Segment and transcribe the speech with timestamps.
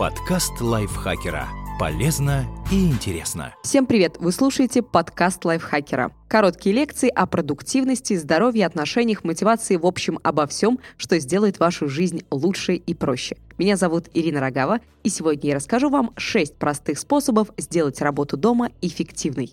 [0.00, 1.46] Подкаст лайфхакера.
[1.78, 3.54] Полезно и интересно.
[3.62, 4.16] Всем привет!
[4.18, 6.10] Вы слушаете подкаст лайфхакера.
[6.26, 12.22] Короткие лекции о продуктивности, здоровье, отношениях, мотивации, в общем, обо всем, что сделает вашу жизнь
[12.30, 13.36] лучше и проще.
[13.58, 18.70] Меня зовут Ирина Рогава, и сегодня я расскажу вам 6 простых способов сделать работу дома
[18.80, 19.52] эффективной.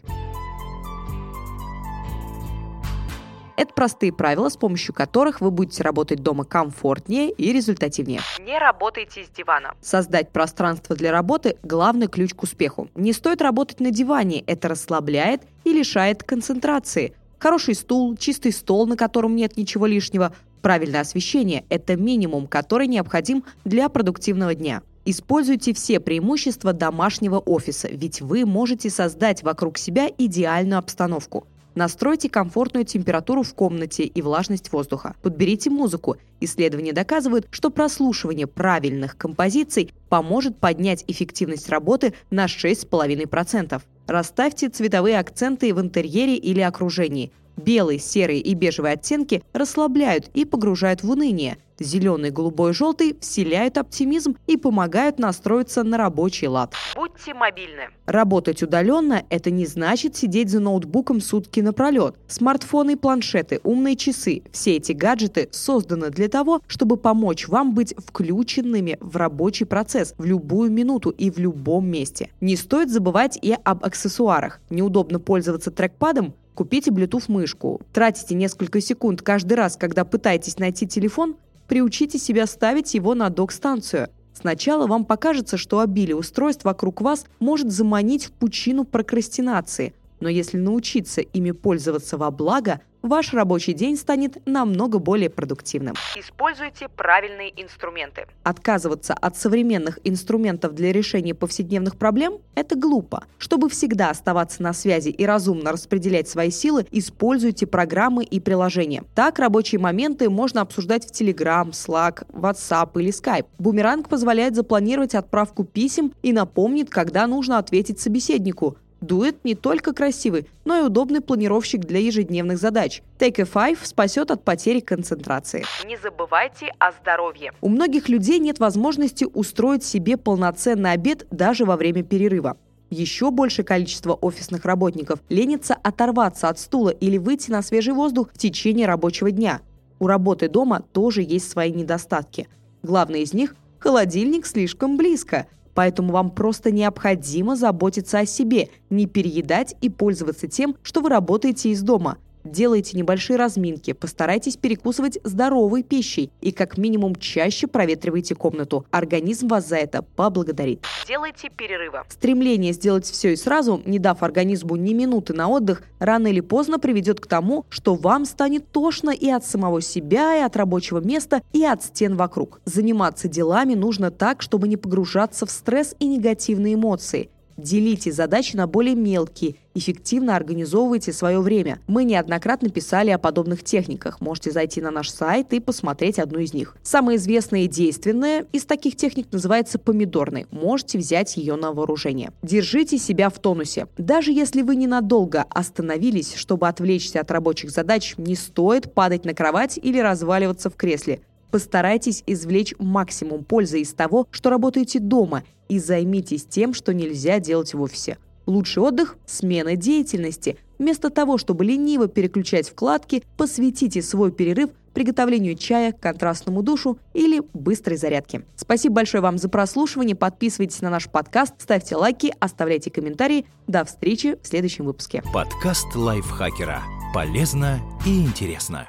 [3.57, 8.21] Это простые правила, с помощью которых вы будете работать дома комфортнее и результативнее.
[8.39, 9.73] Не работайте с дивана.
[9.81, 12.87] Создать пространство для работы– главный ключ к успеху.
[12.93, 17.15] Не стоит работать на диване, это расслабляет и лишает концентрации.
[17.39, 23.43] Хороший стул, чистый стол, на котором нет ничего лишнего, правильное освещение– это минимум, который необходим
[23.65, 24.83] для продуктивного дня.
[25.03, 32.85] Используйте все преимущества домашнего офиса, ведь вы можете создать вокруг себя идеальную обстановку– Настройте комфортную
[32.85, 35.15] температуру в комнате и влажность воздуха.
[35.21, 36.17] Подберите музыку.
[36.41, 43.79] Исследования доказывают, что прослушивание правильных композиций поможет поднять эффективность работы на 6,5%.
[44.07, 47.31] Расставьте цветовые акценты в интерьере или окружении.
[47.57, 51.57] Белый, серый и бежевые оттенки расслабляют и погружают в уныние.
[51.79, 56.73] Зеленый, голубой, желтый вселяют оптимизм и помогают настроиться на рабочий лад.
[56.95, 57.89] Будьте мобильны.
[58.07, 62.15] Работать удаленно– это не значит сидеть за ноутбуком сутки напролет.
[62.27, 67.93] Смартфоны и планшеты, умные часы– все эти гаджеты созданы для того, чтобы помочь вам быть
[67.95, 72.31] включенными в рабочий процесс в любую минуту и в любом месте.
[72.41, 74.61] Не стоит забывать и об аксессуарах.
[74.71, 76.33] Неудобно пользоваться трекпадом?
[76.57, 77.81] Купите Bluetooth-мышку.
[77.93, 81.35] Тратите несколько секунд каждый раз, когда пытаетесь найти телефон?
[81.67, 84.09] Приучите себя ставить его на док-станцию.
[84.33, 90.57] Сначала вам покажется, что обилие устройств вокруг вас может заманить в пучину прокрастинации, но если
[90.57, 95.95] научиться ими пользоваться во благо, ваш рабочий день станет намного более продуктивным.
[96.15, 98.27] Используйте правильные инструменты.
[98.43, 103.25] Отказываться от современных инструментов для решения повседневных проблем– это глупо.
[103.37, 109.03] Чтобы всегда оставаться на связи и разумно распределять свои силы, используйте программы и приложения.
[109.15, 113.45] Так рабочие моменты можно обсуждать в Telegram, Slack, WhatsApp или Skype.
[113.57, 120.47] Бумеранг позволяет запланировать отправку писем и напомнит, когда нужно ответить собеседнику– Дует не только красивый,
[120.65, 123.03] но и удобный планировщик для ежедневных задач.
[123.19, 125.63] Take a Five спасет от потери концентрации.
[125.85, 127.51] Не забывайте о здоровье.
[127.61, 132.57] У многих людей нет возможности устроить себе полноценный обед даже во время перерыва.
[132.89, 138.37] Еще большее количество офисных работников ленится оторваться от стула или выйти на свежий воздух в
[138.37, 139.61] течение рабочего дня.
[139.99, 142.47] У работы дома тоже есть свои недостатки.
[142.83, 149.75] Главный из них– холодильник слишком близко– Поэтому вам просто необходимо заботиться о себе, не переедать
[149.79, 152.17] и пользоваться тем, что вы работаете из дома.
[152.47, 158.85] Делайте небольшие разминки, постарайтесь перекусывать здоровой пищей и как минимум чаще проветривайте комнату.
[158.89, 160.85] Организм вас за это поблагодарит.
[161.05, 161.99] Делайте перерывы.
[162.07, 166.79] Стремление сделать все и сразу, не дав организму ни минуты на отдых, рано или поздно
[166.79, 171.41] приведет к тому, что вам станет тошно и от самого себя, и от рабочего места,
[171.51, 172.61] и от стен вокруг.
[172.63, 178.67] Заниматься делами нужно так, чтобы не погружаться в стресс и негативные эмоции– Делите задачи на
[178.67, 181.79] более мелкие, эффективно организовывайте свое время.
[181.87, 184.21] Мы неоднократно писали о подобных техниках.
[184.21, 186.77] Можете зайти на наш сайт и посмотреть одну из них.
[186.83, 190.45] Самая известная и действенная из таких техник называется помидорной.
[190.51, 192.31] Можете взять ее на вооружение.
[192.43, 193.87] Держите себя в тонусе.
[193.97, 199.79] Даже если вы ненадолго остановились, чтобы отвлечься от рабочих задач, не стоит падать на кровать
[199.81, 201.21] или разваливаться в кресле.
[201.49, 207.73] Постарайтесь извлечь максимум пользы из того, что работаете дома, и займитесь тем, что нельзя делать
[207.73, 208.17] в офисе.
[208.45, 210.57] Лучший отдых– смена деятельности.
[210.79, 217.97] Вместо того, чтобы лениво переключать вкладки, посвятите свой перерыв приготовлению чая, контрастному душу или быстрой
[217.97, 218.45] зарядке.
[218.55, 220.15] Спасибо большое вам за прослушивание.
[220.15, 223.45] Подписывайтесь на наш подкаст, ставьте лайки, оставляйте комментарии.
[223.67, 225.21] До встречи в следующем выпуске.
[225.31, 226.81] Подкаст лайфхакера.
[227.13, 228.87] Полезно и интересно.